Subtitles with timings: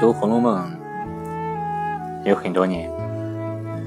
[0.00, 0.64] 读《红楼梦》
[2.28, 2.88] 有很多年，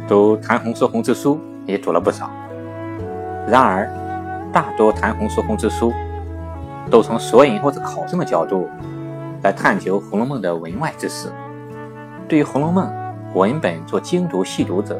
[0.09, 2.29] 读谈红说红之书也读了不少。
[3.47, 3.89] 然而，
[4.51, 5.93] 大多谈红说红之书
[6.89, 8.69] 都从索引或者考证的角度
[9.41, 11.31] 来探求《红楼梦》的文外之事，
[12.27, 12.91] 对于《红楼梦》
[13.39, 14.99] 文本做精读细读者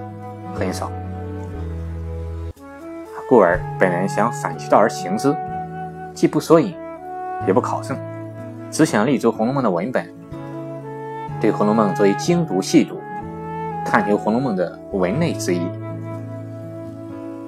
[0.56, 0.90] 很少。
[3.28, 5.36] 故而，本人想反其道而行之，
[6.14, 6.74] 既不索引，
[7.46, 7.98] 也不考证，
[8.70, 10.21] 只想立足《红楼梦》的文本。
[11.42, 13.02] 对《红楼梦》作为精读细读，
[13.84, 15.68] 探究《红楼梦》的文内之意。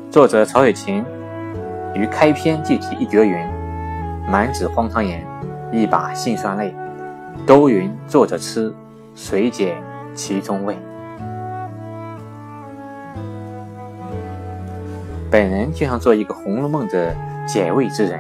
[0.10, 1.06] 作者曹雪芹
[1.94, 3.38] 于开篇即题一绝云
[4.28, 5.24] ：“满纸荒唐言，
[5.72, 6.74] 一把辛酸泪。
[7.46, 8.74] 都云作者痴，
[9.14, 9.76] 谁解
[10.16, 10.76] 其中味？”
[15.30, 18.20] 本人就想做一个《红楼梦》的解味之人。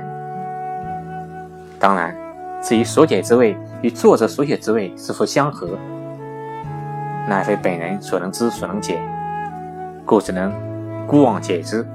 [1.79, 2.22] 当然。
[2.63, 5.67] 至于所解之味与作者所写之味是否相合，
[7.27, 8.97] 乃非本人所能知所能解，
[10.05, 10.49] 故只能
[11.05, 11.85] 孤妄解之，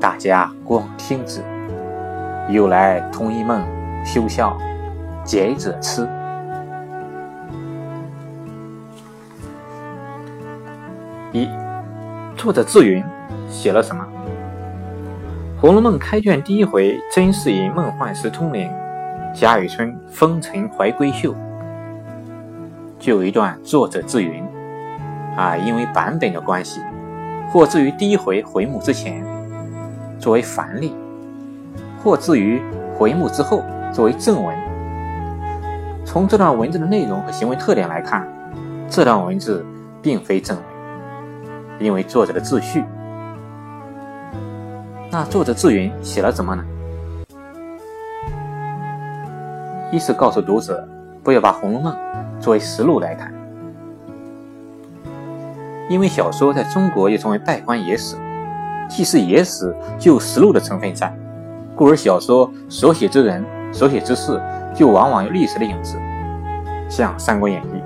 [0.00, 1.40] 大家孤妄听之。
[2.48, 3.64] 有来同一梦，
[4.04, 4.58] 休笑，
[5.22, 6.08] 解者痴。
[11.30, 11.48] 一，
[12.36, 13.02] 作者自云
[13.48, 14.04] 写了什么？
[15.60, 18.68] 《红楼梦》开卷第一回真是以梦幻时通灵。
[19.34, 21.34] 贾雨村风尘怀闺秀，
[23.00, 24.44] 就有一段作者自云
[25.36, 26.80] 啊，因为版本的关系，
[27.50, 29.24] 或至于第一回回目之前
[30.20, 30.94] 作为繁例，
[32.00, 32.62] 或至于
[32.96, 34.56] 回目之后作为正文。
[36.06, 38.28] 从这段文字的内容和行为特点来看，
[38.88, 39.66] 这段文字
[40.00, 40.64] 并非正文，
[41.80, 42.84] 因为作者的自序。
[45.10, 46.64] 那作者自云写了什么呢？
[49.94, 50.84] 一是告诉读者，
[51.22, 51.94] 不要把《红楼梦》
[52.40, 53.32] 作为实录来看，
[55.88, 58.16] 因为小说在中国又称为稗官野史，
[58.88, 61.16] 既是野史，就有实录的成分在，
[61.76, 64.42] 故而小说所写之人、所写之事，
[64.74, 65.96] 就往往有历史的影子，
[66.88, 67.78] 像《三国演义》。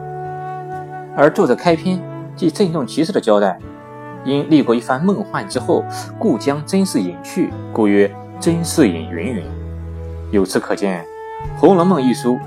[1.14, 2.00] 而作者开篇
[2.34, 3.58] 即郑重其事的交代，
[4.24, 5.84] 因历过一番梦幻之后，
[6.18, 8.10] 故将真事隐去，故曰
[8.40, 9.44] 真事隐云云。
[10.30, 11.04] 由此可见。
[11.56, 12.38] 《红楼梦》一书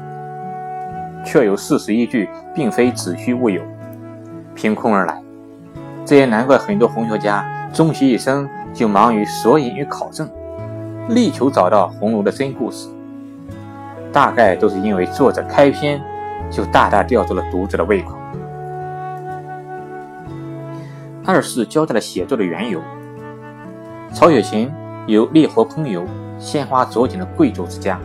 [1.26, 3.62] 确有事实依据，并非子虚乌有、
[4.56, 5.22] 凭空而来。
[6.06, 10.30] 这也难怪很多红学家终其一生就忙于索引与考证，
[11.10, 12.90] 力求找到红楼的真故事。
[14.12, 16.02] 大概都是因为作者开篇
[16.50, 18.18] 就大大吊住了读者的胃口。
[21.26, 22.82] 二是交代了写作的缘由。
[24.12, 24.70] 曹雪芹
[25.08, 26.04] 有烈火烹油、
[26.38, 27.98] 鲜花着锦的贵族之家。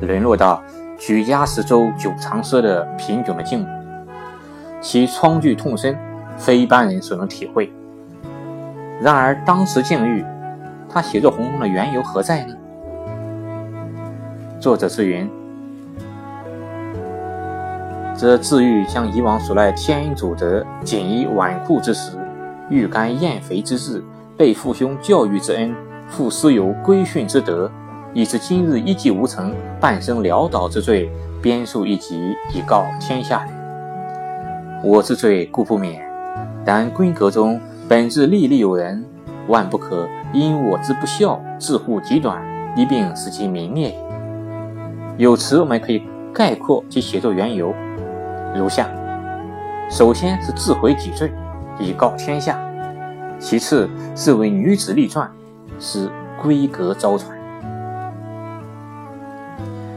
[0.00, 0.62] 沦落到
[0.98, 3.66] 举家十周久长赊的贫穷的境遇，
[4.80, 5.96] 其疮剧痛深，
[6.36, 7.72] 非一般人所能体会。
[9.00, 10.24] 然而当时境遇，
[10.88, 12.54] 他写作《红楼梦》的缘由何在呢？
[14.58, 15.28] 作者之云，
[18.14, 22.12] 则自欲将以往所赖天恩祖德、锦衣纨绔之时、
[22.70, 24.02] 欲甘厌肥之志、
[24.36, 25.74] 被父兄教育之恩、
[26.08, 27.70] 父师友规训之德。
[28.16, 31.10] 以致今日一计无成，半生潦倒之罪，
[31.42, 34.82] 编述一集以告天下人。
[34.82, 36.02] 我之罪固不免，
[36.64, 39.04] 但闺阁中本自历历有人，
[39.48, 42.42] 万不可因我之不孝，自护极短，
[42.74, 43.94] 一并使其泯灭。
[45.18, 46.02] 有词我们可以
[46.32, 47.74] 概括其写作缘由，
[48.54, 48.88] 如下：
[49.90, 51.30] 首先是自悔己罪，
[51.78, 52.54] 以告天下；
[53.38, 55.30] 其次是为女子立传，
[55.78, 56.08] 使
[56.42, 57.35] 闺阁遭传。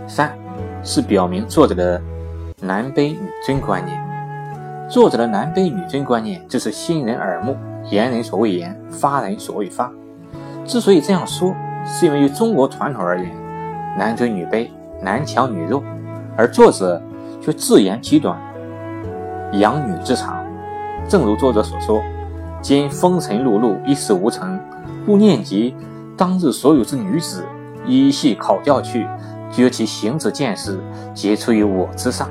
[0.09, 0.35] 三
[0.83, 2.01] 是表明作者的
[2.61, 3.97] 男卑女尊观念。
[4.89, 7.55] 作者的男卑女尊观念，就是心人耳目，
[7.91, 9.91] 言人所未言，发人所未发。
[10.65, 11.55] 之所以这样说，
[11.85, 13.29] 是因为于中国传统而言，
[13.95, 14.67] 男尊女卑，
[14.99, 15.83] 男强女弱，
[16.35, 16.99] 而作者
[17.39, 18.35] 却自言其短，
[19.53, 20.43] 扬女之长。
[21.07, 22.01] 正如作者所说
[22.59, 24.59] ：“今风尘碌碌，一事无成，
[25.05, 25.75] 故念及
[26.17, 27.45] 当日所有之女子，
[27.85, 29.05] 一细考教去。”
[29.51, 30.79] 觉其行之见识，
[31.13, 32.29] 皆出于我之上。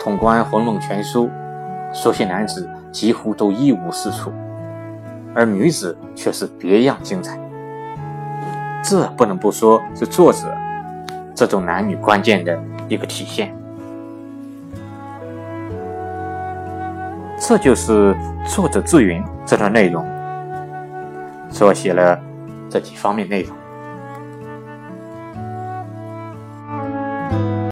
[0.00, 1.30] 统观《红楼梦》全书，
[1.92, 4.32] 所写男子几乎都一无是处，
[5.34, 7.38] 而女子却是别样精彩。
[8.82, 10.52] 这不能不说是作者
[11.34, 13.54] 这种男女关键的一个体现。
[17.38, 18.16] 这就是
[18.46, 20.04] 作者自云这段内容
[21.50, 22.18] 所写了
[22.70, 23.56] 这几方面内容。